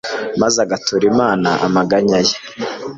maze 0.41 0.57
agatura 0.65 1.03
imana 1.11 1.49
amaganya 1.67 2.19
ye 2.27 2.35